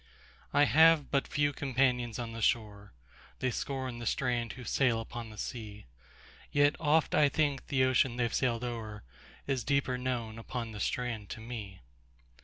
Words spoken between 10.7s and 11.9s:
the strand to me.